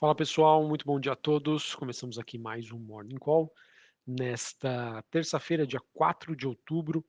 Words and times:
Fala 0.00 0.14
pessoal, 0.14 0.62
muito 0.62 0.86
bom 0.86 1.00
dia 1.00 1.10
a 1.10 1.16
todos. 1.16 1.74
Começamos 1.74 2.20
aqui 2.20 2.38
mais 2.38 2.70
um 2.70 2.78
Morning 2.78 3.16
Call. 3.16 3.52
Nesta 4.06 5.02
terça-feira, 5.10 5.66
dia 5.66 5.80
4 5.92 6.36
de 6.36 6.46
outubro, 6.46 7.04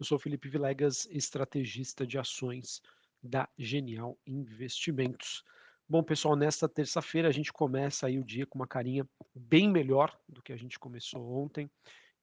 eu 0.00 0.04
sou 0.04 0.18
Felipe 0.18 0.48
Vilegas, 0.48 1.06
estrategista 1.12 2.04
de 2.04 2.18
ações 2.18 2.82
da 3.22 3.48
Genial 3.56 4.18
Investimentos. 4.26 5.44
Bom, 5.88 6.02
pessoal, 6.02 6.34
nesta 6.34 6.68
terça-feira 6.68 7.28
a 7.28 7.30
gente 7.30 7.52
começa 7.52 8.08
aí 8.08 8.18
o 8.18 8.24
dia 8.24 8.44
com 8.44 8.58
uma 8.58 8.66
carinha 8.66 9.08
bem 9.32 9.70
melhor 9.70 10.12
do 10.28 10.42
que 10.42 10.52
a 10.52 10.56
gente 10.56 10.80
começou 10.80 11.22
ontem 11.44 11.70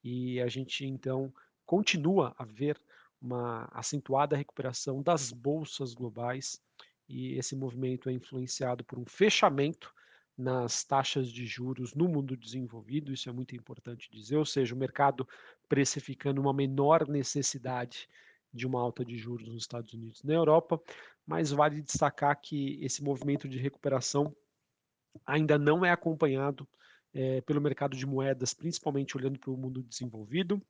e 0.04 0.42
a 0.42 0.50
gente 0.50 0.86
então 0.86 1.34
continua 1.66 2.36
a 2.38 2.44
ver 2.44 2.78
uma 3.22 3.70
acentuada 3.72 4.36
recuperação 4.36 5.02
das 5.02 5.32
bolsas 5.32 5.94
globais 5.94 6.62
e 7.08 7.36
esse 7.38 7.56
movimento 7.56 8.10
é 8.10 8.12
influenciado 8.12 8.84
por 8.84 9.00
um 9.00 9.06
fechamento 9.06 9.98
nas 10.40 10.86
taxas 10.86 11.30
de 11.30 11.46
juros 11.46 11.94
no 11.94 12.08
mundo 12.08 12.38
desenvolvido, 12.38 13.12
isso 13.12 13.28
é 13.28 13.32
muito 13.34 13.58
importante 13.58 14.10
dizer, 14.10 14.38
ou 14.38 14.46
seja, 14.46 14.74
o 14.74 14.78
mercado 14.78 15.28
precificando 15.68 16.40
uma 16.40 16.54
menor 16.54 17.10
necessidade 17.10 18.08
de 18.54 18.66
uma 18.66 18.80
alta 18.80 19.04
de 19.04 19.18
juros 19.18 19.50
nos 19.50 19.64
Estados 19.64 19.94
Unidos 19.94 20.22
e 20.22 20.28
na 20.28 20.36
Europa, 20.36 20.82
mas 21.28 21.52
vale 21.52 21.82
destacar 21.82 22.40
que 22.40 22.80
esse 22.82 23.04
movimento 23.04 23.50
de 23.50 23.60
recuperação 23.60 24.34
ainda 25.26 25.60
não 25.60 25.84
é 25.84 25.92
acompanhado 25.92 26.66
é, 27.14 27.42
pelo 27.42 27.60
mercado 27.60 27.98
de 27.98 28.06
moedas, 28.06 28.54
principalmente 28.54 29.18
olhando 29.18 29.38
para 29.38 29.52
o 29.52 29.58
mundo 29.58 29.84
desenvolvido, 29.84 30.62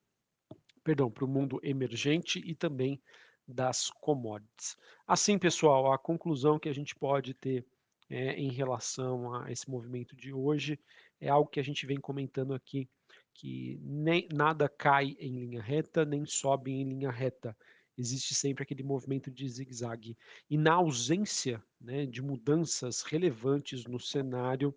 perdão, 0.84 1.12
para 1.12 1.26
o 1.26 1.28
mundo 1.28 1.59
emergente 1.62 2.40
e 2.44 2.56
também 2.56 3.00
das 3.48 3.92
commodities. 3.92 4.76
Assim, 5.08 5.38
pessoal, 5.38 5.94
a 5.94 5.98
conclusão 6.00 6.58
que 6.58 6.70
a 6.70 6.73
gente 6.73 6.95
pode 6.95 7.36
ter 7.36 7.64
é, 8.09 8.34
em 8.34 8.52
relação 8.52 9.34
a 9.34 9.52
esse 9.52 9.70
movimento 9.70 10.16
de 10.16 10.34
hoje 10.34 10.80
é 11.22 11.30
algo 11.30 11.50
que 11.50 11.59
a 11.59 11.63
gente 11.63 11.86
vem 11.86 12.00
comentando 12.00 12.53
aqui, 12.53 12.89
que 13.34 13.80
nem 13.81 14.28
nada 14.34 14.67
cai 14.67 15.16
em 15.20 15.39
linha 15.39 15.61
reta, 15.61 16.03
nem 16.03 16.25
sobe 16.25 16.72
em 16.72 16.84
linha 16.84 17.11
reta. 17.11 17.56
Existe 17.97 18.34
sempre 18.34 18.64
aquele 18.64 18.81
movimento 18.81 19.30
de 19.30 19.47
zigue-zague. 19.47 20.17
E 20.50 20.58
na 20.58 20.73
ausência 20.73 21.61
né, 21.80 22.06
de 22.06 22.22
mudanças 22.22 23.02
relevantes 23.02 23.84
no 23.86 24.00
cenário, 24.00 24.73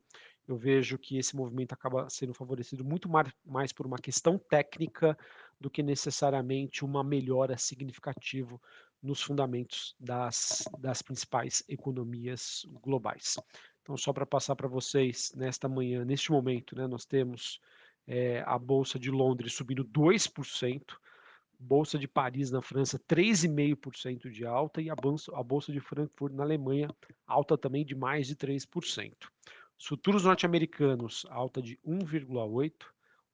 eu 0.47 0.57
vejo 0.57 0.99
que 0.99 1.17
esse 1.17 1.37
movimento 1.37 1.73
acaba 1.73 2.11
sendo 2.11 2.35
favorecido 2.35 2.85
muito 2.85 3.09
mais 3.45 3.73
por 3.73 3.87
uma 3.87 3.99
questão 3.99 4.39
técnica 4.39 5.17
do 5.63 5.71
que 5.71 5.83
necessariamente 5.83 6.85
uma 6.85 7.05
melhora 7.05 7.57
significativa 7.57 8.61
nos 9.01 9.23
fundamentos 9.23 9.95
das, 9.99 10.65
das 10.79 11.01
principais 11.03 11.63
economias 11.69 12.67
globais. 12.83 13.37
Então, 13.81 13.97
só 13.97 14.13
para 14.13 14.27
passar 14.27 14.55
para 14.57 14.69
vocês, 14.69 15.33
nesta 15.35 15.69
manhã, 15.69 16.05
neste 16.05 16.31
momento, 16.31 16.77
né, 16.77 16.87
nós 16.87 17.05
temos 17.05 17.61
é, 18.07 18.43
a 18.47 18.59
Bolsa 18.59 18.99
de 18.99 19.11
Londres 19.11 19.55
subindo 19.55 19.85
2%, 19.85 20.83
Bolsa 21.59 21.97
de 21.97 22.09
Paris 22.09 22.51
na 22.51 22.61
França 22.61 22.99
3,5% 22.99 24.31
de 24.31 24.45
alta 24.45 24.83
e 24.83 24.91
a 24.91 24.97
Bolsa, 24.97 25.33
a 25.35 25.43
Bolsa 25.45 25.73
de 25.73 25.79
Frankfurt 25.79 26.35
na 26.35 26.43
Alemanha 26.43 26.89
alta 27.25 27.57
também 27.57 27.85
de 27.85 27.95
mais 27.95 28.27
de 28.27 28.35
3%. 28.35 29.13
Os 29.79 29.87
futuros 29.87 30.25
norte-americanos 30.25 31.25
alta 31.31 31.63
de 31.63 31.77
1,8% 31.87 32.73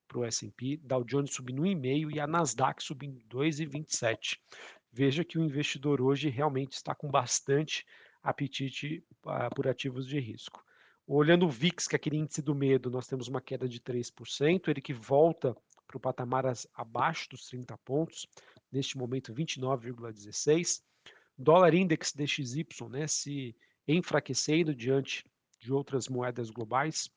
para 0.09 0.19
o 0.19 0.25
S&P, 0.25 0.77
Dow 0.83 1.05
Jones 1.05 1.33
subindo 1.33 1.61
1,5% 1.61 2.15
e 2.15 2.19
a 2.19 2.27
Nasdaq 2.27 2.83
subindo 2.83 3.21
2,27% 3.29 4.37
veja 4.91 5.23
que 5.23 5.37
o 5.37 5.43
investidor 5.43 6.01
hoje 6.01 6.29
realmente 6.29 6.73
está 6.73 6.95
com 6.95 7.09
bastante 7.09 7.85
apetite 8.21 9.03
uh, 9.25 9.53
por 9.55 9.67
ativos 9.67 10.07
de 10.07 10.19
risco. 10.19 10.63
Olhando 11.07 11.45
o 11.45 11.49
VIX, 11.49 11.87
que 11.87 11.95
é 11.95 11.97
aquele 11.97 12.17
índice 12.17 12.41
do 12.41 12.53
medo, 12.53 12.89
nós 12.89 13.07
temos 13.07 13.27
uma 13.27 13.41
queda 13.41 13.67
de 13.67 13.79
3%, 13.79 14.67
ele 14.67 14.81
que 14.81 14.93
volta 14.93 15.55
para 15.87 15.97
o 15.97 15.99
patamar 15.99 16.45
abaixo 16.75 17.29
dos 17.29 17.47
30 17.47 17.75
pontos, 17.79 18.27
neste 18.71 18.97
momento 18.97 19.33
29,16. 19.33 20.83
Dólar 21.35 21.73
Index 21.73 22.13
DXY 22.13 22.65
né, 22.89 23.07
se 23.07 23.55
enfraquecendo 23.87 24.75
diante 24.75 25.25
de 25.59 25.73
outras 25.73 26.07
moedas 26.07 26.51
globais, 26.51 27.09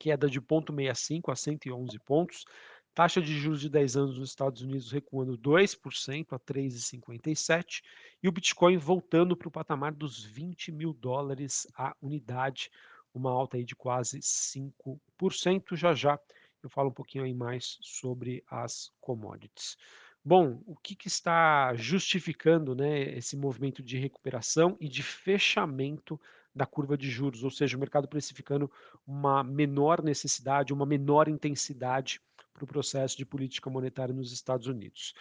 queda 0.00 0.28
de 0.28 0.40
0,65 0.40 1.30
a 1.30 1.36
111 1.36 1.98
pontos, 2.00 2.44
Taxa 2.92 3.22
de 3.22 3.38
juros 3.38 3.60
de 3.60 3.68
10 3.68 3.96
anos 3.96 4.18
nos 4.18 4.30
Estados 4.30 4.62
Unidos 4.62 4.90
recuando 4.90 5.38
2% 5.38 6.32
a 6.32 6.38
3,57% 6.40 7.82
e 8.20 8.28
o 8.28 8.32
Bitcoin 8.32 8.76
voltando 8.78 9.36
para 9.36 9.46
o 9.46 9.50
patamar 9.50 9.92
dos 9.92 10.24
20 10.24 10.72
mil 10.72 10.92
dólares 10.92 11.68
a 11.76 11.94
unidade, 12.02 12.68
uma 13.14 13.30
alta 13.30 13.56
aí 13.56 13.64
de 13.64 13.76
quase 13.76 14.18
5%. 14.18 15.76
Já 15.76 15.94
já 15.94 16.18
eu 16.62 16.68
falo 16.68 16.90
um 16.90 16.92
pouquinho 16.92 17.24
aí 17.24 17.32
mais 17.32 17.78
sobre 17.80 18.42
as 18.50 18.92
commodities. 19.00 19.76
Bom, 20.22 20.60
o 20.66 20.76
que, 20.76 20.94
que, 20.94 21.08
está 21.08 21.74
justificando 21.74 22.74
né, 22.74 23.16
esse 23.16 23.36
movimento 23.36 23.82
de 23.82 23.96
recuperação 23.96 24.76
e 24.78 24.88
de 24.88 25.02
fechamento 25.02 26.20
da 26.54 26.66
curva 26.66 26.96
de 26.96 27.08
juros, 27.08 27.44
ou 27.44 27.50
seja, 27.50 27.76
o 27.76 27.80
mercado 27.80 28.08
precificando 28.08 28.70
uma 29.06 29.42
menor 29.44 30.02
necessidade, 30.02 30.72
uma 30.72 30.86
menor 30.86 31.28
intensidade 31.28 32.20
para 32.52 32.64
o 32.64 32.66
processo 32.66 33.16
de 33.16 33.24
política 33.24 33.70
monetária 33.70 34.14
nos 34.14 34.32
Estados 34.32 34.66
Unidos. 34.66 35.14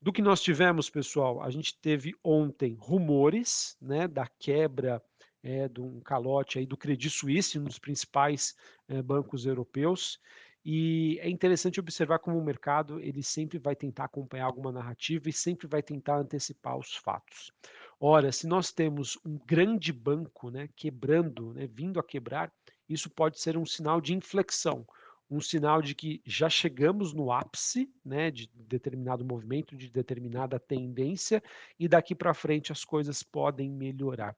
Do 0.00 0.12
que 0.12 0.22
nós 0.22 0.40
tivemos, 0.40 0.88
pessoal, 0.88 1.42
a 1.42 1.50
gente 1.50 1.78
teve 1.78 2.14
ontem 2.24 2.74
rumores 2.80 3.76
né, 3.80 4.08
da 4.08 4.26
quebra 4.26 5.02
é, 5.42 5.68
de 5.68 5.80
um 5.80 6.00
calote 6.00 6.58
aí 6.58 6.66
do 6.66 6.76
Credit 6.76 7.10
Suisse, 7.10 7.58
um 7.58 7.64
dos 7.64 7.78
principais 7.78 8.56
é, 8.88 9.02
bancos 9.02 9.44
europeus, 9.44 10.18
e 10.64 11.18
é 11.20 11.28
interessante 11.28 11.80
observar 11.80 12.18
como 12.18 12.38
o 12.38 12.44
mercado 12.44 13.00
ele 13.00 13.22
sempre 13.22 13.58
vai 13.58 13.74
tentar 13.74 14.04
acompanhar 14.04 14.44
alguma 14.44 14.70
narrativa 14.70 15.28
e 15.28 15.32
sempre 15.32 15.66
vai 15.66 15.82
tentar 15.82 16.18
antecipar 16.18 16.76
os 16.76 16.94
fatos. 16.94 17.50
Ora, 17.98 18.30
se 18.32 18.46
nós 18.46 18.72
temos 18.72 19.18
um 19.24 19.38
grande 19.46 19.92
banco 19.92 20.50
né, 20.50 20.68
quebrando, 20.76 21.54
né, 21.54 21.66
vindo 21.66 21.98
a 21.98 22.04
quebrar, 22.04 22.52
isso 22.88 23.10
pode 23.10 23.40
ser 23.40 23.56
um 23.56 23.64
sinal 23.64 24.00
de 24.00 24.14
inflexão, 24.14 24.86
um 25.30 25.40
sinal 25.40 25.80
de 25.80 25.94
que 25.94 26.20
já 26.26 26.50
chegamos 26.50 27.14
no 27.14 27.30
ápice 27.30 27.88
né, 28.04 28.30
de 28.30 28.50
determinado 28.52 29.24
movimento, 29.24 29.76
de 29.76 29.88
determinada 29.88 30.58
tendência, 30.58 31.42
e 31.78 31.86
daqui 31.86 32.14
para 32.14 32.34
frente 32.34 32.72
as 32.72 32.84
coisas 32.84 33.22
podem 33.22 33.70
melhorar. 33.70 34.36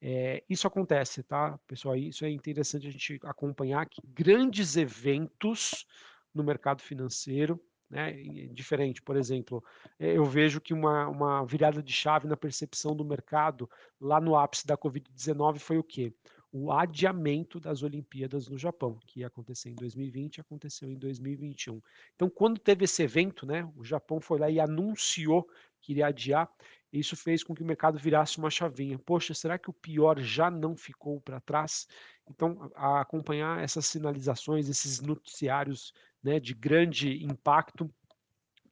É, 0.00 0.44
isso 0.48 0.66
acontece, 0.66 1.22
tá, 1.22 1.58
pessoal? 1.66 1.96
Isso 1.96 2.24
é 2.24 2.30
interessante 2.30 2.86
a 2.86 2.90
gente 2.90 3.18
acompanhar 3.24 3.86
que 3.86 4.02
grandes 4.06 4.76
eventos 4.76 5.86
no 6.32 6.44
mercado 6.44 6.82
financeiro, 6.82 7.60
né, 7.88 8.12
diferente, 8.52 9.00
por 9.00 9.16
exemplo, 9.16 9.62
é, 9.98 10.16
eu 10.16 10.24
vejo 10.24 10.60
que 10.60 10.74
uma, 10.74 11.08
uma 11.08 11.44
virada 11.44 11.82
de 11.82 11.92
chave 11.92 12.26
na 12.26 12.36
percepção 12.36 12.94
do 12.94 13.04
mercado 13.04 13.70
lá 14.00 14.20
no 14.20 14.36
ápice 14.36 14.66
da 14.66 14.76
Covid-19 14.76 15.58
foi 15.58 15.78
o 15.78 15.84
quê? 15.84 16.12
o 16.56 16.70
adiamento 16.70 17.58
das 17.58 17.82
Olimpíadas 17.82 18.48
no 18.48 18.56
Japão, 18.56 18.96
que 19.08 19.20
ia 19.20 19.26
acontecer 19.26 19.70
em 19.70 19.74
2020 19.74 20.40
aconteceu 20.40 20.88
em 20.88 20.96
2021. 20.96 21.82
Então, 22.14 22.30
quando 22.30 22.60
teve 22.60 22.84
esse 22.84 23.02
evento, 23.02 23.44
né, 23.44 23.68
o 23.76 23.82
Japão 23.82 24.20
foi 24.20 24.38
lá 24.38 24.48
e 24.48 24.60
anunciou 24.60 25.48
que 25.84 25.92
iria 25.92 26.06
adiar, 26.06 26.50
isso 26.92 27.16
fez 27.16 27.42
com 27.42 27.54
que 27.54 27.62
o 27.62 27.66
mercado 27.66 27.98
virasse 27.98 28.38
uma 28.38 28.50
chavinha. 28.50 28.98
Poxa, 28.98 29.34
será 29.34 29.58
que 29.58 29.68
o 29.68 29.72
pior 29.72 30.18
já 30.20 30.50
não 30.50 30.76
ficou 30.76 31.20
para 31.20 31.40
trás? 31.40 31.86
Então, 32.30 32.70
acompanhar 32.74 33.62
essas 33.62 33.86
sinalizações, 33.86 34.68
esses 34.68 35.00
noticiários 35.00 35.92
né, 36.22 36.38
de 36.40 36.54
grande 36.54 37.24
impacto, 37.24 37.92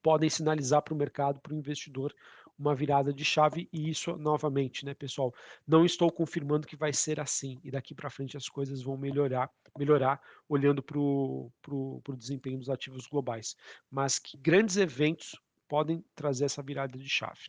podem 0.02 0.30
sinalizar 0.30 0.82
para 0.82 0.94
o 0.94 0.96
mercado, 0.96 1.40
para 1.40 1.52
o 1.52 1.56
investidor, 1.56 2.14
uma 2.58 2.74
virada 2.74 3.12
de 3.12 3.24
chave 3.24 3.68
e 3.72 3.90
isso 3.90 4.16
novamente, 4.16 4.84
né, 4.84 4.94
pessoal, 4.94 5.34
não 5.66 5.84
estou 5.84 6.10
confirmando 6.10 6.66
que 6.66 6.76
vai 6.76 6.92
ser 6.92 7.18
assim 7.18 7.58
e 7.64 7.70
daqui 7.70 7.94
para 7.94 8.10
frente 8.10 8.36
as 8.36 8.48
coisas 8.48 8.82
vão 8.82 8.96
melhorar, 8.96 9.50
melhorar 9.76 10.20
olhando 10.48 10.82
para 10.82 10.98
o 10.98 12.16
desempenho 12.16 12.58
dos 12.58 12.70
ativos 12.70 13.06
globais, 13.06 13.56
mas 13.90 14.18
que 14.18 14.36
grandes 14.36 14.76
eventos 14.76 15.34
podem 15.72 16.04
trazer 16.14 16.44
essa 16.44 16.62
virada 16.62 16.98
de 16.98 17.08
chave. 17.08 17.48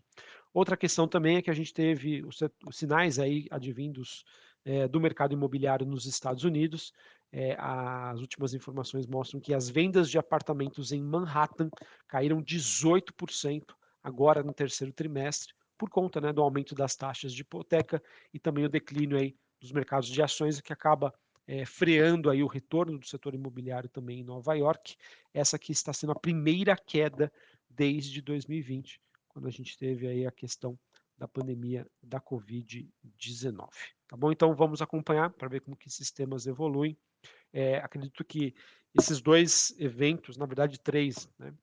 Outra 0.54 0.78
questão 0.78 1.10
também 1.10 1.36
é 1.36 1.42
que 1.42 1.50
a 1.50 1.54
gente 1.54 1.74
teve 1.74 2.24
os, 2.24 2.40
os 2.66 2.78
sinais 2.78 3.20
aí 3.20 3.48
advindos 3.52 4.24
é, 4.64 4.88
do 4.88 5.02
mercado 5.02 5.34
imobiliário 5.34 5.86
nos 5.86 6.06
Estados 6.06 6.46
Unidos. 6.46 6.94
É, 7.34 7.58
as 7.60 8.22
últimas 8.22 8.54
informações 8.54 9.06
mostram 9.08 9.42
que 9.42 9.54
as 9.54 9.70
vendas 9.70 10.10
de 10.10 10.18
apartamentos 10.18 10.94
em 10.94 11.04
Manhattan 11.04 11.70
caíram 12.08 12.42
18% 12.42 13.62
agora 14.02 14.42
no 14.42 14.54
terceiro 14.54 14.94
trimestre, 14.94 15.54
por 15.78 15.90
conta 15.90 16.22
né, 16.22 16.32
do 16.32 16.42
aumento 16.42 16.74
das 16.74 16.96
taxas 16.96 17.34
de 17.34 17.42
hipoteca 17.42 18.02
e 18.34 18.40
também 18.40 18.64
o 18.64 18.70
declínio 18.70 19.18
aí 19.18 19.36
dos 19.60 19.74
mercados 19.74 20.08
de 20.08 20.22
ações, 20.22 20.62
que 20.62 20.72
acaba 20.72 21.14
é, 21.46 21.66
freando 21.66 22.30
aí 22.30 22.42
o 22.42 22.48
retorno 22.48 22.98
do 22.98 23.06
setor 23.06 23.36
imobiliário 23.36 23.90
também 23.90 24.22
em 24.22 24.24
Nova 24.24 24.54
York. 24.54 24.96
Essa 25.34 25.58
aqui 25.58 25.74
está 25.74 25.92
sendo 25.92 26.14
a 26.14 26.20
primeira 26.20 26.74
queda 26.78 27.30
desde 27.76 28.22
2020, 28.22 29.02
quando 29.30 29.48
a 29.48 29.52
gente 29.52 29.78
teve 29.78 30.08
aí 30.08 30.26
a 30.26 30.32
questão 30.32 30.78
da 31.18 31.28
pandemia 31.28 31.88
da 32.02 32.20
Covid-19. 32.20 33.70
Tá 34.08 34.18
bom? 34.18 34.32
Então 34.32 34.54
vamos 34.56 34.82
acompanhar 34.82 35.30
para 35.30 35.48
ver 35.48 35.62
como 35.62 35.78
que 35.78 35.88
esses 35.88 36.12
temas 36.12 36.46
evoluem. 36.46 36.98
É, 37.52 37.78
acredito 37.78 38.24
que 38.24 38.54
esses 38.94 39.22
dois 39.22 39.74
eventos, 39.80 40.38
na 40.38 40.46
verdade 40.46 40.80
três, 40.80 41.30
né? 41.40 41.54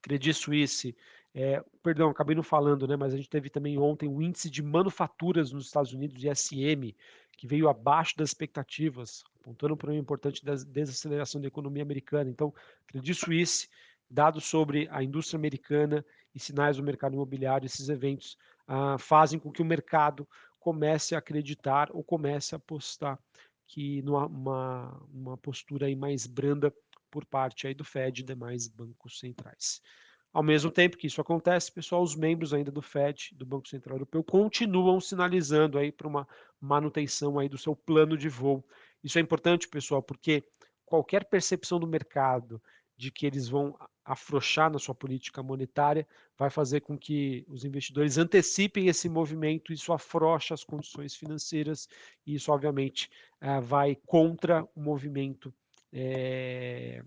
Credit 0.00 0.32
Suisse, 0.32 0.96
é, 1.34 1.62
perdão, 1.82 2.08
acabei 2.08 2.34
não 2.34 2.42
falando, 2.42 2.86
né? 2.86 2.96
Mas 2.96 3.12
a 3.12 3.16
gente 3.16 3.28
teve 3.28 3.50
também 3.50 3.78
ontem 3.78 4.08
o 4.08 4.22
índice 4.22 4.48
de 4.48 4.62
manufaturas 4.62 5.52
nos 5.52 5.66
Estados 5.66 5.92
Unidos, 5.92 6.22
ISM, 6.22 6.94
que 7.36 7.46
veio 7.46 7.68
abaixo 7.68 8.16
das 8.16 8.30
expectativas, 8.30 9.22
apontando 9.40 9.76
para 9.76 9.90
um 9.90 9.94
importante 9.94 10.42
desaceleração 10.66 11.40
da 11.40 11.48
economia 11.48 11.82
americana. 11.82 12.30
Então, 12.30 12.54
Credit 12.86 13.14
Suisse, 13.14 13.68
dados 14.10 14.44
sobre 14.44 14.88
a 14.90 15.02
indústria 15.02 15.38
americana 15.38 16.04
e 16.34 16.40
sinais 16.40 16.76
do 16.76 16.82
mercado 16.82 17.14
imobiliário, 17.14 17.66
esses 17.66 17.88
eventos 17.88 18.36
ah, 18.66 18.96
fazem 18.98 19.38
com 19.38 19.50
que 19.50 19.62
o 19.62 19.64
mercado 19.64 20.28
comece 20.58 21.14
a 21.14 21.18
acreditar 21.18 21.88
ou 21.92 22.02
comece 22.02 22.54
a 22.54 22.58
apostar 22.58 23.18
que 23.66 24.02
numa 24.02 24.26
uma, 24.26 25.06
uma 25.12 25.36
postura 25.36 25.86
aí 25.86 25.94
mais 25.94 26.26
branda 26.26 26.74
por 27.10 27.24
parte 27.24 27.66
aí 27.66 27.74
do 27.74 27.84
Fed 27.84 28.20
e 28.20 28.24
demais 28.24 28.66
bancos 28.66 29.18
centrais. 29.18 29.80
Ao 30.32 30.42
mesmo 30.42 30.70
tempo 30.70 30.96
que 30.96 31.06
isso 31.06 31.20
acontece, 31.20 31.72
pessoal, 31.72 32.02
os 32.02 32.14
membros 32.14 32.52
ainda 32.52 32.70
do 32.70 32.82
Fed, 32.82 33.30
do 33.34 33.46
Banco 33.46 33.68
Central 33.68 33.96
Europeu, 33.96 34.22
continuam 34.22 35.00
sinalizando 35.00 35.78
aí 35.78 35.90
para 35.90 36.06
uma 36.06 36.28
manutenção 36.60 37.38
aí 37.38 37.48
do 37.48 37.56
seu 37.56 37.74
plano 37.74 38.16
de 38.16 38.28
voo. 38.28 38.64
Isso 39.02 39.18
é 39.18 39.22
importante, 39.22 39.68
pessoal, 39.68 40.02
porque 40.02 40.44
qualquer 40.84 41.24
percepção 41.24 41.80
do 41.80 41.86
mercado 41.86 42.62
de 42.98 43.12
que 43.12 43.24
eles 43.24 43.48
vão 43.48 43.78
afrouxar 44.04 44.70
na 44.70 44.78
sua 44.78 44.94
política 44.94 45.42
monetária 45.42 46.06
vai 46.36 46.50
fazer 46.50 46.80
com 46.80 46.98
que 46.98 47.44
os 47.46 47.64
investidores 47.64 48.18
antecipem 48.18 48.88
esse 48.88 49.08
movimento, 49.08 49.72
isso 49.72 49.92
afrouxa 49.92 50.52
as 50.52 50.64
condições 50.64 51.14
financeiras 51.14 51.88
e 52.26 52.34
isso, 52.34 52.50
obviamente, 52.50 53.08
eh, 53.40 53.60
vai 53.60 53.96
contra 54.04 54.66
o 54.74 54.80
movimento 54.80 55.54
é, 55.92 57.02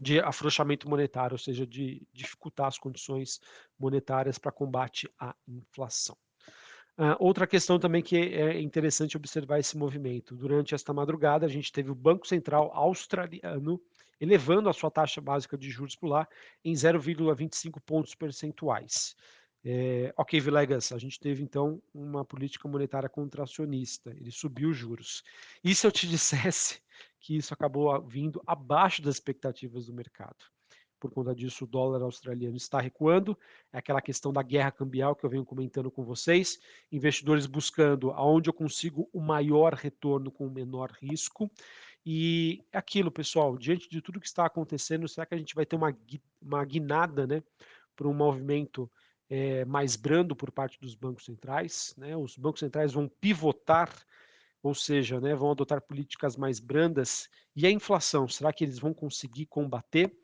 de 0.00 0.20
afrouxamento 0.20 0.88
monetário, 0.88 1.34
ou 1.34 1.38
seja, 1.38 1.66
de 1.66 2.06
dificultar 2.12 2.66
as 2.66 2.78
condições 2.78 3.40
monetárias 3.78 4.38
para 4.38 4.52
combate 4.52 5.10
à 5.18 5.34
inflação. 5.46 6.16
Uh, 6.96 7.16
outra 7.18 7.44
questão 7.44 7.76
também 7.76 8.00
que 8.00 8.16
é 8.16 8.60
interessante 8.60 9.16
observar 9.16 9.58
esse 9.58 9.76
movimento. 9.76 10.36
Durante 10.36 10.76
esta 10.76 10.92
madrugada, 10.92 11.44
a 11.44 11.48
gente 11.48 11.72
teve 11.72 11.90
o 11.90 11.94
Banco 11.94 12.24
Central 12.26 12.70
australiano 12.72 13.80
elevando 14.20 14.68
a 14.68 14.72
sua 14.72 14.90
taxa 14.90 15.20
básica 15.20 15.56
de 15.56 15.70
juros 15.70 15.96
por 15.96 16.08
lá 16.08 16.28
em 16.64 16.72
0,25 16.72 17.80
pontos 17.84 18.14
percentuais. 18.14 19.16
É, 19.66 20.12
ok, 20.16 20.38
Vilegas, 20.40 20.92
a 20.92 20.98
gente 20.98 21.18
teve 21.18 21.42
então 21.42 21.82
uma 21.94 22.22
política 22.22 22.68
monetária 22.68 23.08
contracionista, 23.08 24.10
ele 24.10 24.30
subiu 24.30 24.68
os 24.68 24.76
juros. 24.76 25.22
E 25.62 25.74
se 25.74 25.86
eu 25.86 25.90
te 25.90 26.06
dissesse 26.08 26.82
que 27.18 27.36
isso 27.36 27.54
acabou 27.54 28.02
vindo 28.06 28.42
abaixo 28.46 29.00
das 29.00 29.14
expectativas 29.14 29.86
do 29.86 29.94
mercado? 29.94 30.36
Por 31.00 31.10
conta 31.10 31.34
disso, 31.34 31.64
o 31.64 31.66
dólar 31.66 32.02
australiano 32.02 32.56
está 32.56 32.80
recuando. 32.80 33.38
É 33.70 33.76
aquela 33.76 34.00
questão 34.00 34.32
da 34.32 34.42
guerra 34.42 34.70
cambial 34.70 35.14
que 35.14 35.24
eu 35.24 35.28
venho 35.28 35.44
comentando 35.44 35.90
com 35.90 36.02
vocês. 36.02 36.58
Investidores 36.90 37.44
buscando 37.44 38.10
aonde 38.12 38.48
eu 38.48 38.54
consigo 38.54 39.06
o 39.12 39.20
maior 39.20 39.74
retorno 39.74 40.30
com 40.30 40.46
o 40.46 40.50
menor 40.50 40.90
risco. 40.92 41.50
E 42.06 42.62
é 42.70 42.78
aquilo, 42.78 43.10
pessoal, 43.10 43.56
diante 43.56 43.88
de 43.88 44.02
tudo 44.02 44.20
que 44.20 44.26
está 44.26 44.44
acontecendo, 44.44 45.08
será 45.08 45.24
que 45.24 45.34
a 45.34 45.38
gente 45.38 45.54
vai 45.54 45.64
ter 45.64 45.76
uma, 45.76 45.96
uma 46.42 46.64
guinada 46.64 47.26
né, 47.26 47.42
para 47.96 48.06
um 48.06 48.14
movimento 48.14 48.90
é, 49.28 49.64
mais 49.64 49.96
brando 49.96 50.36
por 50.36 50.50
parte 50.50 50.78
dos 50.80 50.94
bancos 50.94 51.24
centrais. 51.24 51.94
Né? 51.96 52.16
Os 52.16 52.36
bancos 52.36 52.60
centrais 52.60 52.92
vão 52.92 53.08
pivotar, 53.08 53.90
ou 54.62 54.74
seja, 54.74 55.20
né, 55.20 55.34
vão 55.34 55.50
adotar 55.50 55.80
políticas 55.80 56.36
mais 56.36 56.60
brandas. 56.60 57.28
E 57.56 57.66
a 57.66 57.70
inflação, 57.70 58.28
será 58.28 58.52
que 58.52 58.64
eles 58.64 58.78
vão 58.78 58.92
conseguir 58.92 59.46
combater? 59.46 60.14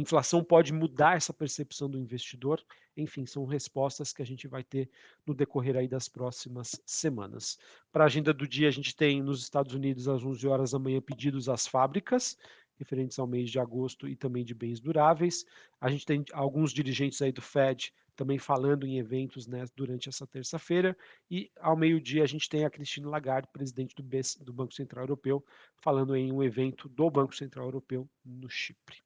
Inflação 0.00 0.44
pode 0.44 0.72
mudar 0.72 1.16
essa 1.16 1.32
percepção 1.32 1.88
do 1.88 1.98
investidor. 1.98 2.62
Enfim, 2.96 3.24
são 3.24 3.46
respostas 3.46 4.12
que 4.12 4.20
a 4.20 4.26
gente 4.26 4.46
vai 4.46 4.62
ter 4.62 4.90
no 5.26 5.34
decorrer 5.34 5.76
aí 5.76 5.88
das 5.88 6.06
próximas 6.08 6.80
semanas. 6.84 7.58
Para 7.90 8.04
a 8.04 8.06
agenda 8.06 8.32
do 8.32 8.46
dia, 8.46 8.68
a 8.68 8.70
gente 8.70 8.94
tem 8.94 9.22
nos 9.22 9.40
Estados 9.42 9.74
Unidos 9.74 10.06
às 10.06 10.22
11 10.22 10.46
horas 10.46 10.70
da 10.72 10.78
manhã 10.78 11.00
pedidos 11.00 11.48
às 11.48 11.66
fábricas 11.66 12.36
referentes 12.78 13.18
ao 13.18 13.26
mês 13.26 13.50
de 13.50 13.58
agosto 13.58 14.06
e 14.06 14.14
também 14.14 14.44
de 14.44 14.54
bens 14.54 14.80
duráveis. 14.80 15.44
A 15.80 15.90
gente 15.90 16.04
tem 16.04 16.24
alguns 16.32 16.72
dirigentes 16.72 17.20
aí 17.22 17.32
do 17.32 17.42
Fed 17.42 17.92
também 18.14 18.38
falando 18.38 18.86
em 18.86 18.98
eventos 18.98 19.46
né, 19.46 19.64
durante 19.76 20.08
essa 20.08 20.26
terça-feira. 20.26 20.96
E 21.30 21.50
ao 21.60 21.76
meio-dia 21.76 22.22
a 22.22 22.26
gente 22.26 22.48
tem 22.48 22.64
a 22.64 22.70
Cristina 22.70 23.08
Lagarde, 23.08 23.48
presidente 23.52 23.94
do, 23.94 24.02
do 24.44 24.52
Banco 24.52 24.74
Central 24.74 25.04
Europeu, 25.04 25.44
falando 25.76 26.16
em 26.16 26.32
um 26.32 26.42
evento 26.42 26.88
do 26.88 27.10
Banco 27.10 27.34
Central 27.34 27.66
Europeu 27.66 28.08
no 28.24 28.48
Chipre. 28.48 29.05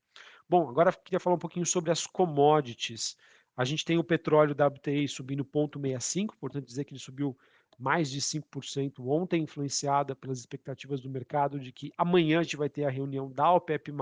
Bom, 0.51 0.69
agora 0.69 0.93
queria 0.93 1.21
falar 1.21 1.37
um 1.37 1.39
pouquinho 1.39 1.65
sobre 1.65 1.93
as 1.93 2.09
commodities. 2.09 3.17
A 3.57 3.65
gente 3.65 3.85
tem 3.85 3.99
o 3.99 4.03
petróleo 4.03 4.53
WTI 4.53 5.07
subindo 5.07 5.45
0,65, 5.45 6.35
portanto 6.41 6.67
dizer 6.67 6.85
que 6.85 6.93
ele 6.93 6.99
subiu 6.99 7.39
mais 7.79 8.11
de 8.11 8.21
5% 8.21 8.95
ontem, 9.07 9.45
influenciada 9.45 10.17
pelas 10.17 10.41
expectativas 10.41 11.01
do 11.01 11.09
mercado 11.09 11.61
de 11.61 11.71
que 11.71 11.93
amanhã 11.97 12.41
a 12.41 12.43
gente 12.43 12.57
vai 12.57 12.69
ter 12.69 12.83
a 12.83 12.91
reunião 12.91 13.31
da 13.31 13.53
OPEP+, 13.53 13.93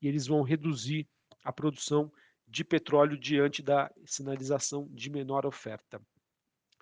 e 0.00 0.06
eles 0.06 0.28
vão 0.28 0.42
reduzir 0.42 1.08
a 1.42 1.52
produção 1.52 2.08
de 2.46 2.62
petróleo 2.62 3.18
diante 3.18 3.60
da 3.60 3.90
sinalização 4.06 4.86
de 4.92 5.10
menor 5.10 5.44
oferta. 5.44 6.00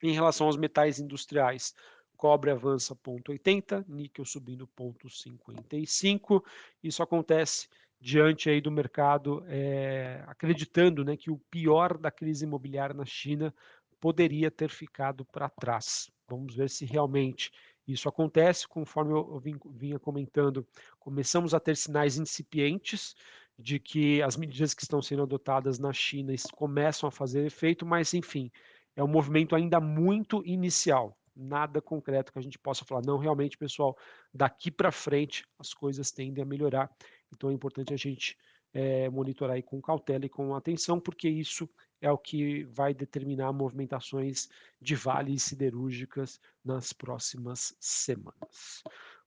Em 0.03 0.13
relação 0.13 0.49
aos 0.49 0.57
metais 0.59 0.99
industriais, 0.99 1.75
cobre 2.15 2.51
avança 2.51 2.95
0,80, 2.95 3.87
níquel 3.89 4.27
subindo 4.27 4.69
0,55. 4.79 6.45
Isso 6.83 7.03
acontece 7.03 7.69
diante 8.03 8.51
aí 8.51 8.61
do 8.61 8.71
mercado 8.71 9.45
é, 9.47 10.25
acreditando 10.27 11.05
né, 11.05 11.17
que 11.17 11.31
o 11.31 11.39
pior 11.39 11.97
da 11.97 12.11
crise 12.11 12.45
imobiliária 12.45 12.93
na 12.93 13.05
China 13.05 13.55
poderia 14.01 14.51
ter 14.51 14.71
ficado 14.71 15.25
para 15.25 15.49
trás. 15.49 16.11
Vamos 16.29 16.57
ver 16.57 16.69
se 16.69 16.85
realmente 16.85 17.53
isso 17.87 18.09
acontece. 18.09 18.67
Conforme 18.67 19.13
eu 19.13 19.41
vinha 19.71 20.01
comentando, 20.01 20.67
começamos 20.99 21.55
a 21.55 21.61
ter 21.61 21.77
sinais 21.77 22.19
incipientes 22.19 23.15
de 23.57 23.79
que 23.79 24.21
as 24.21 24.37
medidas 24.37 24.75
que 24.75 24.83
estão 24.83 25.01
sendo 25.01 25.23
adotadas 25.23 25.79
na 25.79 25.93
China 25.93 26.33
começam 26.57 27.09
a 27.09 27.13
fazer 27.13 27.47
efeito, 27.47 27.87
mas 27.87 28.13
enfim, 28.15 28.51
é 28.97 29.05
um 29.05 29.09
movimento 29.09 29.55
ainda 29.55 29.79
muito 29.79 30.43
inicial, 30.45 31.17
nada 31.35 31.81
concreto 31.81 32.33
que 32.33 32.39
a 32.39 32.43
gente 32.43 32.59
possa 32.59 32.85
falar. 32.85 33.03
Não, 33.05 33.19
realmente, 33.19 33.57
pessoal, 33.57 33.97
daqui 34.33 34.71
para 34.71 34.93
frente 34.93 35.45
as 35.59 35.73
coisas 35.73 36.11
tendem 36.11 36.43
a 36.43 36.47
melhorar, 36.47 36.91
então 37.33 37.51
é 37.51 37.53
importante 37.53 37.93
a 37.93 37.97
gente 37.97 38.37
é, 38.75 39.09
monitorar 39.11 39.57
aí 39.57 39.63
com 39.63 39.81
cautela 39.81 40.25
e 40.25 40.29
com 40.29 40.55
atenção, 40.55 40.99
porque 40.99 41.29
isso 41.29 41.69
é 42.01 42.11
o 42.11 42.19
que 42.19 42.65
vai 42.65 42.95
determinar 42.95 43.53
movimentações 43.53 44.49
de 44.81 44.95
vales 44.95 45.43
siderúrgicas 45.43 46.41
nas 46.65 46.93
próximas 46.93 47.75
semanas. 47.79 48.83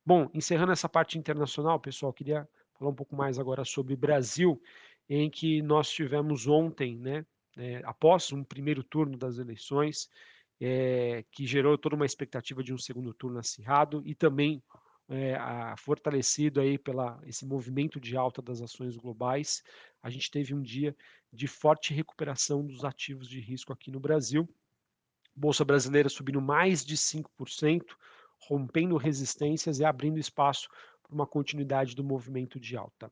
Bom, 0.05 0.29
encerrando 0.33 0.71
essa 0.71 0.89
parte 0.89 1.17
internacional, 1.17 1.79
pessoal, 1.79 2.13
queria 2.13 2.47
falar 2.73 2.91
um 2.91 2.95
pouco 2.95 3.15
mais 3.15 3.39
agora 3.39 3.63
sobre 3.63 3.95
Brasil, 3.95 4.61
em 5.09 5.29
que 5.29 5.61
nós 5.61 5.89
tivemos 5.89 6.47
ontem, 6.47 6.97
né, 6.97 7.25
é, 7.57 7.81
após 7.85 8.31
um 8.33 8.43
primeiro 8.43 8.83
turno 8.83 9.17
das 9.17 9.37
eleições, 9.37 10.09
é, 10.59 11.23
que 11.31 11.45
gerou 11.45 11.77
toda 11.77 11.95
uma 11.95 12.05
expectativa 12.05 12.63
de 12.63 12.73
um 12.73 12.77
segundo 12.77 13.13
turno 13.13 13.39
acirrado 13.39 14.01
e 14.05 14.15
também 14.15 14.63
é, 15.09 15.35
a, 15.35 15.75
fortalecido 15.77 16.59
aí 16.59 16.77
pela 16.77 17.19
esse 17.25 17.45
movimento 17.45 17.99
de 17.99 18.15
alta 18.17 18.41
das 18.41 18.61
ações 18.61 18.95
globais, 18.95 19.61
a 20.01 20.09
gente 20.09 20.31
teve 20.31 20.53
um 20.53 20.61
dia 20.61 20.95
de 21.31 21.47
forte 21.47 21.93
recuperação 21.93 22.65
dos 22.65 22.83
ativos 22.83 23.27
de 23.27 23.39
risco 23.39 23.73
aqui 23.73 23.91
no 23.91 23.99
Brasil. 23.99 24.47
Bolsa 25.35 25.65
brasileira 25.65 26.07
subindo 26.07 26.41
mais 26.41 26.85
de 26.85 26.95
5%, 26.95 27.83
rompendo 28.39 28.95
resistências 28.97 29.79
e 29.79 29.85
abrindo 29.85 30.17
espaço 30.17 30.69
para 31.03 31.13
uma 31.13 31.27
continuidade 31.27 31.93
do 31.95 32.03
movimento 32.03 32.59
de 32.59 32.77
alta. 32.77 33.11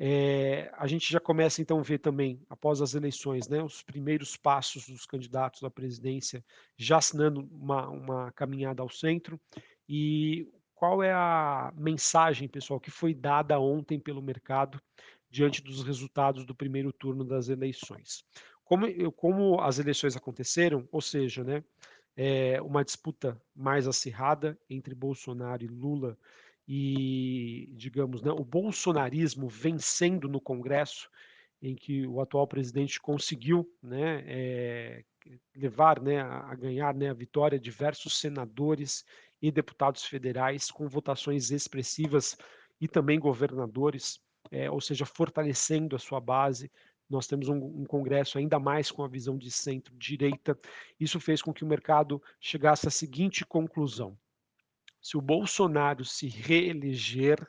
É, 0.00 0.70
a 0.76 0.86
gente 0.86 1.12
já 1.12 1.18
começa 1.18 1.60
então 1.60 1.80
a 1.80 1.82
ver 1.82 1.98
também, 1.98 2.40
após 2.48 2.80
as 2.80 2.94
eleições, 2.94 3.48
né, 3.48 3.60
os 3.60 3.82
primeiros 3.82 4.36
passos 4.36 4.86
dos 4.86 5.04
candidatos 5.04 5.64
à 5.64 5.70
presidência 5.70 6.44
já 6.76 6.98
assinando 6.98 7.40
uma, 7.50 7.88
uma 7.88 8.32
caminhada 8.32 8.80
ao 8.80 8.88
centro. 8.88 9.40
E 9.88 10.48
qual 10.72 11.02
é 11.02 11.12
a 11.12 11.72
mensagem, 11.76 12.48
pessoal, 12.48 12.78
que 12.78 12.92
foi 12.92 13.12
dada 13.12 13.58
ontem 13.58 13.98
pelo 13.98 14.22
mercado 14.22 14.80
diante 15.28 15.60
dos 15.60 15.82
resultados 15.82 16.46
do 16.46 16.54
primeiro 16.54 16.92
turno 16.92 17.24
das 17.24 17.48
eleições? 17.48 18.24
Como, 18.62 18.86
como 19.12 19.60
as 19.60 19.80
eleições 19.80 20.16
aconteceram, 20.16 20.86
ou 20.92 21.00
seja, 21.00 21.42
né, 21.42 21.64
é 22.16 22.62
uma 22.62 22.84
disputa 22.84 23.40
mais 23.54 23.88
acirrada 23.88 24.56
entre 24.70 24.94
Bolsonaro 24.94 25.64
e 25.64 25.68
Lula 25.68 26.16
e, 26.68 27.66
digamos, 27.72 28.20
né, 28.20 28.30
o 28.30 28.44
bolsonarismo 28.44 29.48
vencendo 29.48 30.28
no 30.28 30.38
Congresso, 30.38 31.08
em 31.62 31.74
que 31.74 32.06
o 32.06 32.20
atual 32.20 32.46
presidente 32.46 33.00
conseguiu 33.00 33.66
né, 33.82 34.22
é, 34.26 35.04
levar 35.56 36.00
né, 36.00 36.20
a, 36.20 36.54
ganhar 36.54 36.94
né, 36.94 37.08
a 37.08 37.14
vitória 37.14 37.58
diversos 37.58 38.18
senadores 38.18 39.02
e 39.40 39.50
deputados 39.50 40.04
federais 40.04 40.70
com 40.70 40.86
votações 40.86 41.50
expressivas 41.50 42.36
e 42.78 42.86
também 42.86 43.18
governadores, 43.18 44.20
é, 44.50 44.70
ou 44.70 44.80
seja, 44.80 45.06
fortalecendo 45.06 45.96
a 45.96 45.98
sua 45.98 46.20
base. 46.20 46.70
Nós 47.08 47.26
temos 47.26 47.48
um, 47.48 47.56
um 47.56 47.84
Congresso 47.86 48.36
ainda 48.36 48.60
mais 48.60 48.90
com 48.90 49.02
a 49.02 49.08
visão 49.08 49.38
de 49.38 49.50
centro-direita. 49.50 50.56
Isso 51.00 51.18
fez 51.18 51.40
com 51.40 51.52
que 51.52 51.64
o 51.64 51.68
mercado 51.68 52.22
chegasse 52.38 52.86
à 52.86 52.90
seguinte 52.90 53.44
conclusão: 53.46 54.16
se 55.00 55.16
o 55.16 55.20
Bolsonaro 55.20 56.04
se 56.04 56.28
reeleger, 56.28 57.46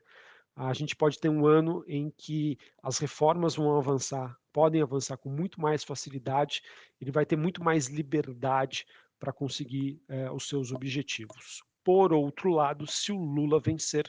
a 0.55 0.73
gente 0.73 0.95
pode 0.95 1.19
ter 1.19 1.29
um 1.29 1.45
ano 1.45 1.83
em 1.87 2.11
que 2.17 2.57
as 2.83 2.97
reformas 2.97 3.55
vão 3.55 3.77
avançar, 3.77 4.35
podem 4.51 4.81
avançar 4.81 5.17
com 5.17 5.29
muito 5.29 5.61
mais 5.61 5.83
facilidade, 5.83 6.61
ele 6.99 7.11
vai 7.11 7.25
ter 7.25 7.37
muito 7.37 7.63
mais 7.63 7.87
liberdade 7.87 8.85
para 9.17 9.31
conseguir 9.31 10.01
é, 10.07 10.29
os 10.31 10.47
seus 10.47 10.71
objetivos. 10.71 11.63
Por 11.83 12.13
outro 12.13 12.51
lado, 12.51 12.85
se 12.85 13.11
o 13.11 13.17
Lula 13.17 13.59
vencer, 13.59 14.05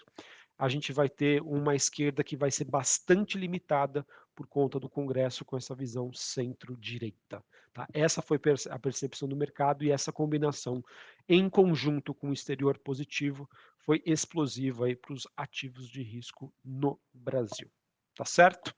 a 0.59 0.69
gente 0.69 0.93
vai 0.93 1.09
ter 1.09 1.41
uma 1.43 1.75
esquerda 1.75 2.23
que 2.23 2.37
vai 2.37 2.51
ser 2.51 2.65
bastante 2.65 3.39
limitada 3.39 4.07
por 4.41 4.47
conta 4.47 4.81
do 4.81 4.89
Congresso 4.89 5.45
com 5.45 5.55
essa 5.55 5.75
visão 5.75 6.11
centro-direita. 6.15 7.45
Tá? 7.75 7.87
Essa 7.93 8.23
foi 8.23 8.41
a 8.71 8.79
percepção 8.79 9.29
do 9.29 9.37
mercado 9.37 9.85
e 9.85 9.91
essa 9.91 10.11
combinação, 10.11 10.83
em 11.29 11.47
conjunto 11.51 12.15
com 12.15 12.31
o 12.31 12.33
exterior 12.33 12.79
positivo, 12.79 13.47
foi 13.81 14.03
explosiva 14.07 14.87
para 14.97 15.13
os 15.13 15.29
ativos 15.37 15.87
de 15.91 16.03
risco 16.03 16.51
no 16.65 16.99
Brasil. 17.13 17.71
Tá 18.17 18.25
certo? 18.25 18.75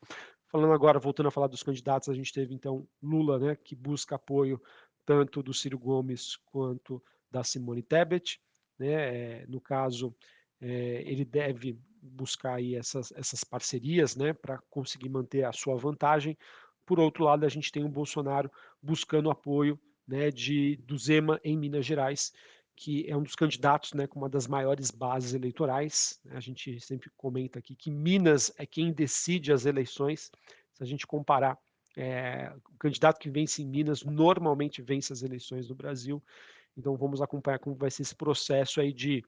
Falando 0.48 0.72
agora, 0.72 0.98
voltando 0.98 1.28
a 1.28 1.30
falar 1.30 1.46
dos 1.46 1.62
candidatos, 1.62 2.08
a 2.08 2.14
gente 2.14 2.32
teve 2.32 2.52
então 2.52 2.84
Lula, 3.00 3.38
né, 3.38 3.54
que 3.54 3.76
busca 3.76 4.16
apoio 4.16 4.60
tanto 5.06 5.44
do 5.44 5.54
Ciro 5.54 5.78
Gomes 5.78 6.38
quanto 6.46 7.00
da 7.30 7.44
Simone 7.44 7.84
Tebet. 7.84 8.40
Né, 8.80 8.88
é, 9.42 9.46
no 9.46 9.60
caso, 9.60 10.12
é, 10.60 11.04
ele 11.06 11.24
deve 11.24 11.78
buscar 12.02 12.54
aí 12.54 12.74
essas, 12.74 13.12
essas 13.12 13.44
parcerias 13.44 14.16
né, 14.16 14.32
para 14.32 14.58
conseguir 14.68 15.08
manter 15.08 15.44
a 15.44 15.52
sua 15.52 15.76
vantagem. 15.76 16.36
Por 16.84 16.98
outro 16.98 17.24
lado, 17.24 17.46
a 17.46 17.48
gente 17.48 17.70
tem 17.70 17.84
o 17.84 17.88
Bolsonaro 17.88 18.50
buscando 18.82 19.30
apoio 19.30 19.78
né, 20.06 20.30
de, 20.30 20.76
do 20.84 20.98
Zema 20.98 21.40
em 21.44 21.56
Minas 21.56 21.86
Gerais, 21.86 22.32
que 22.74 23.08
é 23.08 23.16
um 23.16 23.22
dos 23.22 23.36
candidatos 23.36 23.92
né, 23.92 24.06
com 24.06 24.18
uma 24.18 24.28
das 24.28 24.46
maiores 24.46 24.90
bases 24.90 25.32
eleitorais. 25.32 26.20
Né. 26.24 26.36
A 26.36 26.40
gente 26.40 26.80
sempre 26.80 27.10
comenta 27.16 27.58
aqui 27.58 27.76
que 27.76 27.90
Minas 27.90 28.52
é 28.58 28.66
quem 28.66 28.92
decide 28.92 29.52
as 29.52 29.64
eleições. 29.64 30.30
Se 30.72 30.82
a 30.82 30.86
gente 30.86 31.06
comparar 31.06 31.56
é, 31.96 32.52
o 32.74 32.78
candidato 32.78 33.20
que 33.20 33.30
vence 33.30 33.62
em 33.62 33.66
Minas 33.66 34.02
normalmente 34.02 34.82
vence 34.82 35.12
as 35.12 35.22
eleições 35.22 35.68
no 35.68 35.74
Brasil. 35.74 36.22
Então 36.76 36.96
vamos 36.96 37.20
acompanhar 37.20 37.58
como 37.58 37.76
vai 37.76 37.90
ser 37.90 38.02
esse 38.02 38.14
processo 38.14 38.80
aí 38.80 38.92
de 38.92 39.24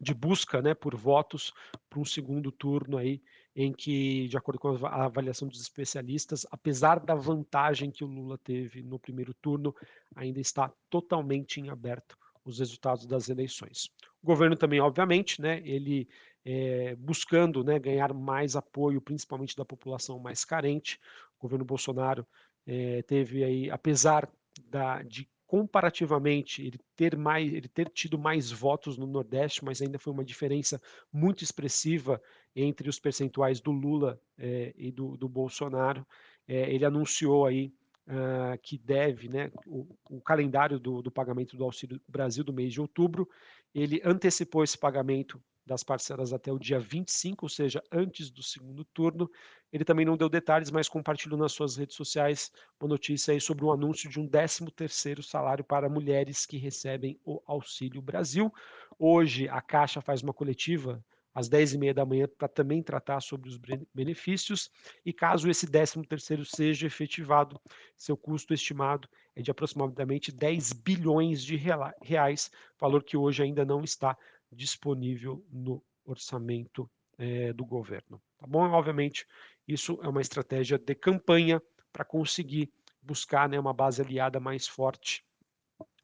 de 0.00 0.14
busca 0.14 0.62
né, 0.62 0.74
por 0.74 0.94
votos 0.96 1.52
para 1.88 2.00
um 2.00 2.04
segundo 2.04 2.50
turno 2.52 2.96
aí, 2.96 3.22
em 3.54 3.72
que, 3.72 4.28
de 4.28 4.36
acordo 4.36 4.58
com 4.60 4.86
a 4.86 5.04
avaliação 5.04 5.48
dos 5.48 5.60
especialistas, 5.60 6.46
apesar 6.50 7.00
da 7.00 7.14
vantagem 7.14 7.90
que 7.90 8.04
o 8.04 8.06
Lula 8.06 8.38
teve 8.38 8.82
no 8.82 8.98
primeiro 8.98 9.34
turno, 9.34 9.74
ainda 10.14 10.40
está 10.40 10.72
totalmente 10.88 11.60
em 11.60 11.68
aberto 11.68 12.16
os 12.44 12.60
resultados 12.60 13.04
das 13.06 13.28
eleições. 13.28 13.90
O 14.22 14.26
governo 14.26 14.56
também, 14.56 14.80
obviamente, 14.80 15.40
né, 15.40 15.60
ele 15.64 16.08
é, 16.44 16.96
buscando 16.96 17.62
né, 17.64 17.78
ganhar 17.78 18.14
mais 18.14 18.56
apoio, 18.56 19.00
principalmente 19.00 19.56
da 19.56 19.64
população 19.64 20.18
mais 20.18 20.44
carente. 20.44 20.98
O 21.38 21.42
governo 21.42 21.64
Bolsonaro 21.64 22.26
é, 22.66 23.02
teve 23.02 23.44
aí, 23.44 23.70
apesar 23.70 24.28
da, 24.70 25.02
de 25.02 25.28
comparativamente 25.48 26.62
ele 26.62 26.78
ter 26.94 27.16
mais, 27.16 27.50
ele 27.50 27.66
ter 27.66 27.88
tido 27.88 28.18
mais 28.18 28.52
votos 28.52 28.98
no 28.98 29.06
Nordeste, 29.06 29.64
mas 29.64 29.80
ainda 29.80 29.98
foi 29.98 30.12
uma 30.12 30.24
diferença 30.24 30.80
muito 31.10 31.42
expressiva 31.42 32.20
entre 32.54 32.86
os 32.86 33.00
percentuais 33.00 33.58
do 33.58 33.70
Lula 33.70 34.20
eh, 34.38 34.74
e 34.76 34.92
do, 34.92 35.16
do 35.16 35.26
Bolsonaro. 35.26 36.06
Eh, 36.46 36.74
ele 36.74 36.84
anunciou 36.84 37.46
aí 37.46 37.72
uh, 38.08 38.58
que 38.62 38.76
deve, 38.76 39.30
né, 39.30 39.50
o, 39.66 39.86
o 40.10 40.20
calendário 40.20 40.78
do, 40.78 41.00
do, 41.00 41.10
pagamento 41.10 41.56
do 41.56 41.64
Auxílio 41.64 41.98
Brasil 42.06 42.44
do 42.44 42.52
mês 42.52 42.74
de 42.74 42.80
outubro, 42.82 43.26
ele 43.74 44.02
antecipou 44.04 44.62
esse 44.62 44.76
pagamento 44.76 45.40
das 45.68 45.84
parcelas 45.84 46.32
até 46.32 46.50
o 46.50 46.58
dia 46.58 46.80
25, 46.80 47.44
ou 47.44 47.48
seja, 47.48 47.82
antes 47.92 48.30
do 48.30 48.42
segundo 48.42 48.84
turno. 48.86 49.30
Ele 49.70 49.84
também 49.84 50.06
não 50.06 50.16
deu 50.16 50.28
detalhes, 50.28 50.70
mas 50.70 50.88
compartilhou 50.88 51.38
nas 51.38 51.52
suas 51.52 51.76
redes 51.76 51.94
sociais 51.94 52.50
uma 52.80 52.88
notícia 52.88 53.32
aí 53.34 53.40
sobre 53.40 53.64
o 53.64 53.68
um 53.68 53.72
anúncio 53.72 54.08
de 54.08 54.18
um 54.18 54.26
13º 54.26 55.22
salário 55.22 55.62
para 55.62 55.88
mulheres 55.88 56.46
que 56.46 56.56
recebem 56.56 57.20
o 57.22 57.42
Auxílio 57.46 58.00
Brasil. 58.00 58.52
Hoje 58.98 59.46
a 59.48 59.60
Caixa 59.60 60.00
faz 60.00 60.22
uma 60.22 60.32
coletiva 60.32 61.04
às 61.38 61.48
10h30 61.48 61.94
da 61.94 62.04
manhã 62.04 62.26
para 62.26 62.48
também 62.48 62.82
tratar 62.82 63.20
sobre 63.20 63.48
os 63.48 63.56
benefícios 63.94 64.70
e 65.06 65.12
caso 65.12 65.48
esse 65.48 65.68
13º 65.68 66.44
seja 66.44 66.84
efetivado, 66.84 67.60
seu 67.96 68.16
custo 68.16 68.52
estimado 68.52 69.08
é 69.36 69.40
de 69.40 69.48
aproximadamente 69.48 70.32
10 70.32 70.72
bilhões 70.72 71.44
de 71.44 71.54
reais, 71.54 72.50
valor 72.76 73.04
que 73.04 73.16
hoje 73.16 73.40
ainda 73.40 73.64
não 73.64 73.84
está 73.84 74.18
disponível 74.50 75.44
no 75.52 75.80
orçamento 76.04 76.90
é, 77.16 77.52
do 77.52 77.64
governo. 77.64 78.20
Tá 78.36 78.46
bom? 78.46 78.68
Obviamente, 78.70 79.24
isso 79.66 79.96
é 80.02 80.08
uma 80.08 80.20
estratégia 80.20 80.76
de 80.76 80.94
campanha 80.96 81.62
para 81.92 82.04
conseguir 82.04 82.68
buscar 83.00 83.48
né, 83.48 83.60
uma 83.60 83.72
base 83.72 84.02
aliada 84.02 84.40
mais 84.40 84.66
forte 84.66 85.24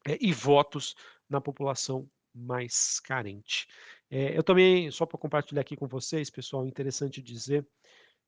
é, 0.07 0.17
e 0.21 0.31
votos 0.31 0.95
na 1.29 1.41
população 1.41 2.09
mais 2.33 2.99
carente. 2.99 3.67
É, 4.09 4.37
eu 4.37 4.43
também, 4.43 4.91
só 4.91 5.05
para 5.05 5.17
compartilhar 5.17 5.61
aqui 5.61 5.75
com 5.75 5.87
vocês, 5.87 6.29
pessoal, 6.29 6.65
interessante 6.65 7.21
dizer, 7.21 7.65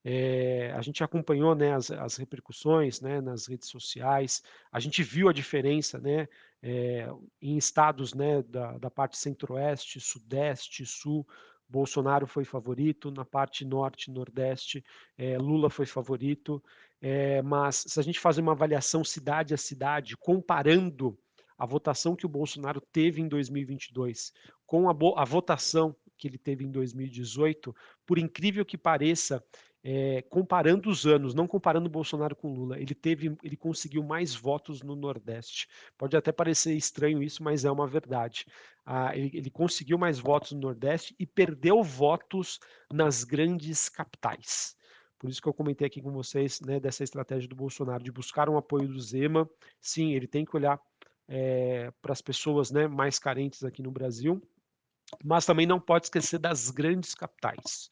é, 0.03 0.72
a 0.75 0.81
gente 0.81 1.03
acompanhou 1.03 1.53
né, 1.53 1.74
as, 1.74 1.91
as, 1.91 2.17
repercussões 2.17 3.01
né, 3.01 3.19
nas 3.19 3.48
redes 3.48 3.69
sociais, 3.69 4.41
a 4.72 4.79
gente 4.79 5.03
viu 5.03 5.27
a 5.27 5.34
diferença 5.34 6.00
né, 6.00 6.27
é, 6.62 7.10
em 7.41 7.57
estados 7.57 8.13
né, 8.13 8.41
da, 8.43 8.77
da 8.77 8.89
parte 8.89 9.17
centro-oeste, 9.17 10.00
sudeste, 10.00 10.86
sul, 10.86 11.27
Bolsonaro 11.69 12.25
foi 12.25 12.46
favorito, 12.46 13.12
na 13.12 13.25
parte 13.25 13.65
norte, 13.65 14.10
nordeste, 14.10 14.84
é, 15.17 15.38
Lula 15.38 15.69
foi 15.69 15.86
favorito, 15.86 16.63
é, 17.01 17.41
mas 17.41 17.84
se 17.88 18.00
a 18.00 18.03
gente 18.03 18.19
fazer 18.19 18.41
uma 18.41 18.53
avaliação 18.53 19.03
cidade 19.03 19.53
a 19.53 19.57
cidade, 19.57 20.15
comparando 20.15 21.17
a 21.57 21.65
votação 21.65 22.15
que 22.15 22.25
o 22.25 22.29
Bolsonaro 22.29 22.79
teve 22.79 23.22
em 23.22 23.27
2022 23.27 24.31
com 24.67 24.89
a, 24.89 25.21
a 25.21 25.25
votação 25.25 25.95
que 26.17 26.27
ele 26.27 26.38
teve 26.38 26.65
em 26.65 26.71
2018, 26.71 27.75
por 28.05 28.19
incrível 28.19 28.65
que 28.65 28.77
pareça, 28.77 29.43
é, 29.83 30.21
comparando 30.24 30.89
os 30.89 31.05
anos, 31.05 31.33
não 31.33 31.47
comparando 31.47 31.89
Bolsonaro 31.89 32.36
com 32.36 32.53
Lula, 32.53 32.77
ele 32.79 32.93
teve, 32.93 33.38
ele 33.43 33.55
conseguiu 33.55 34.03
mais 34.03 34.36
votos 34.36 34.81
no 34.81 34.95
Nordeste. 34.95 35.67
Pode 35.97 36.17
até 36.17 36.31
parecer 36.31 36.75
estranho 36.75 37.24
isso, 37.24 37.41
mas 37.41 37.63
é 37.63 37.71
uma 37.71 37.88
verdade. 37.88 38.45
Ah, 38.86 39.15
ele, 39.15 39.31
ele, 39.33 39.50
conseguiu 39.50 39.97
mais 39.97 40.19
votos 40.19 40.51
no 40.51 40.59
Nordeste 40.59 41.15
e 41.17 41.25
perdeu 41.25 41.81
votos 41.83 42.59
nas 42.91 43.24
grandes 43.24 43.88
capitais. 43.88 44.75
Por 45.19 45.29
isso 45.29 45.41
que 45.41 45.47
eu 45.47 45.53
comentei 45.53 45.88
aqui 45.88 46.01
com 46.01 46.12
vocês 46.12 46.59
né, 46.62 46.79
dessa 46.79 47.03
estratégia 47.03 47.47
do 47.47 47.55
Bolsonaro 47.55 48.03
de 48.03 48.12
buscar 48.12 48.50
um 48.50 48.57
apoio 48.57 48.88
do 48.88 49.00
Zema. 49.00 49.50
Sim, 49.79 50.13
ele 50.13 50.27
tem 50.27 50.45
que 50.45 50.55
olhar 50.55 50.79
é, 51.27 51.91
para 52.01 52.13
as 52.13 52.21
pessoas 52.21 52.71
né, 52.71 52.88
mais 52.88 53.19
carentes 53.19 53.63
aqui 53.63 53.81
no 53.81 53.91
Brasil, 53.91 54.41
mas 55.23 55.45
também 55.45 55.65
não 55.65 55.79
pode 55.79 56.07
esquecer 56.07 56.39
das 56.39 56.69
grandes 56.69 57.15
capitais 57.15 57.89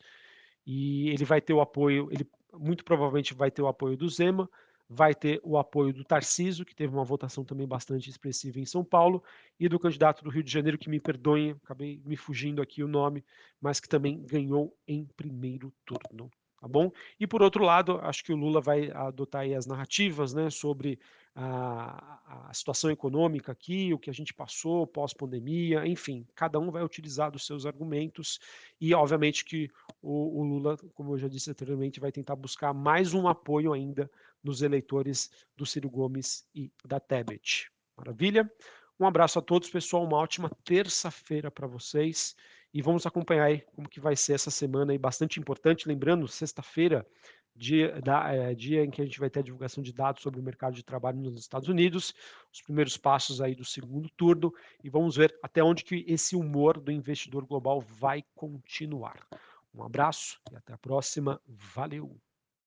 e 0.65 1.09
ele 1.09 1.23
vai 1.23 1.39
ter 1.39 1.53
o 1.53 1.61
apoio, 1.61 2.09
ele 2.11 2.27
muito 2.53 2.83
provavelmente 2.83 3.33
vai 3.33 3.51
ter 3.51 3.61
o 3.61 3.67
apoio 3.67 3.95
do 3.95 4.09
Zema, 4.09 4.49
vai 4.89 5.13
ter 5.13 5.39
o 5.43 5.57
apoio 5.57 5.93
do 5.93 6.03
Tarciso, 6.03 6.65
que 6.65 6.75
teve 6.75 6.93
uma 6.93 7.03
votação 7.03 7.43
também 7.43 7.67
bastante 7.67 8.09
expressiva 8.09 8.59
em 8.59 8.65
São 8.65 8.83
Paulo, 8.83 9.23
e 9.59 9.67
do 9.67 9.79
candidato 9.79 10.23
do 10.23 10.29
Rio 10.29 10.43
de 10.43 10.51
Janeiro, 10.51 10.77
que 10.77 10.89
me 10.89 10.99
perdoem, 10.99 11.55
acabei 11.63 12.01
me 12.05 12.15
fugindo 12.15 12.61
aqui 12.61 12.83
o 12.83 12.87
nome, 12.87 13.23
mas 13.59 13.79
que 13.79 13.89
também 13.89 14.23
ganhou 14.25 14.75
em 14.87 15.05
primeiro 15.15 15.73
turno 15.85 16.29
tá 16.65 16.67
bom? 16.67 16.91
E 17.19 17.27
por 17.27 17.43
outro 17.43 17.63
lado, 17.63 17.99
acho 18.01 18.23
que 18.23 18.33
o 18.33 18.35
Lula 18.35 18.59
vai 18.59 18.89
adotar 18.89 19.45
as 19.45 19.67
narrativas, 19.67 20.33
né, 20.33 20.49
sobre 20.49 20.99
a, 21.35 22.47
a, 22.49 22.53
situação 22.53 22.89
econômica 22.89 23.51
aqui, 23.51 23.93
o 23.93 23.99
que 23.99 24.09
a 24.09 24.13
gente 24.13 24.33
passou 24.33 24.87
pós-pandemia, 24.87 25.85
enfim, 25.85 26.25
cada 26.33 26.57
um 26.57 26.71
vai 26.71 26.81
utilizar 26.81 27.35
os 27.35 27.45
seus 27.45 27.65
argumentos 27.65 28.39
e, 28.79 28.93
obviamente, 28.93 29.43
que 29.43 29.69
o, 30.01 30.39
o, 30.39 30.43
Lula, 30.43 30.77
como 30.93 31.13
eu 31.13 31.17
já 31.17 31.27
disse 31.27 31.51
anteriormente, 31.51 31.99
vai 31.99 32.11
tentar 32.11 32.37
buscar 32.37 32.73
mais 32.73 33.13
um 33.13 33.27
apoio 33.27 33.73
ainda 33.73 34.09
nos 34.41 34.61
eleitores 34.61 35.29
do 35.57 35.65
Ciro 35.65 35.89
Gomes 35.89 36.47
e 36.55 36.71
da 36.85 37.01
Tebet. 37.01 37.69
Maravilha? 37.97 38.49
Um 38.97 39.05
abraço 39.05 39.37
a 39.37 39.41
todos, 39.41 39.69
pessoal, 39.69 40.05
uma 40.05 40.17
ótima 40.17 40.49
terça-feira 40.63 41.51
para 41.51 41.67
vocês 41.67 42.33
e 42.73 42.81
vamos 42.81 43.05
acompanhar 43.05 43.45
aí 43.45 43.61
como 43.73 43.89
que 43.89 43.99
vai 43.99 44.15
ser 44.15 44.33
essa 44.33 44.51
semana 44.51 44.93
aí 44.93 44.97
bastante 44.97 45.37
importante. 45.37 45.87
Lembrando, 45.87 46.27
sexta-feira 46.29 47.05
dia, 47.55 48.01
da, 48.01 48.33
é, 48.33 48.53
dia 48.53 48.83
em 48.83 48.89
que 48.89 49.01
a 49.01 49.05
gente 49.05 49.19
vai 49.19 49.29
ter 49.29 49.39
a 49.39 49.43
divulgação 49.43 49.81
de 49.81 49.93
dados 49.93 50.21
sobre 50.21 50.39
o 50.39 50.43
mercado 50.43 50.75
de 50.75 50.83
trabalho 50.83 51.19
nos 51.19 51.39
Estados 51.39 51.69
Unidos, 51.69 52.13
os 52.51 52.61
primeiros 52.61 52.97
passos 52.97 53.39
aí 53.39 53.55
do 53.55 53.63
segundo 53.63 54.09
turno, 54.09 54.53
e 54.83 54.89
vamos 54.89 55.15
ver 55.15 55.37
até 55.41 55.63
onde 55.63 55.83
que 55.83 56.03
esse 56.07 56.35
humor 56.35 56.79
do 56.79 56.91
investidor 56.91 57.45
global 57.45 57.79
vai 57.79 58.23
continuar. 58.35 59.25
Um 59.73 59.83
abraço 59.83 60.39
e 60.51 60.55
até 60.55 60.73
a 60.73 60.77
próxima. 60.77 61.41
Valeu! 61.47 62.24